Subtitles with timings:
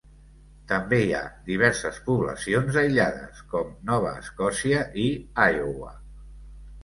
[0.69, 5.07] També hi ha diverses poblacions aïllades, com Nova Escòcia i
[5.57, 5.93] Iowa.